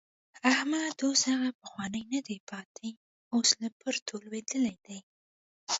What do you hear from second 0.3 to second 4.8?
احمد اوس هغه پخوانی نه دی پاتې، اوس له پرتو لوېدلی